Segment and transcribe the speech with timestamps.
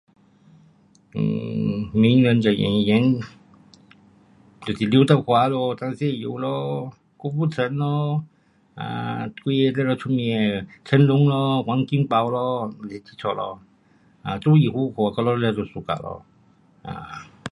[1.15, 3.19] um 名人跟演员
[4.65, 8.25] 就是刘德华咯，张学友咯，郭富城咯
[8.77, 13.29] ，um 几个了了出名的成龙咯，王金宝咯，李志城，
[14.41, 16.25] 周于虎，我了了都 suka 咯
[16.87, 17.41] um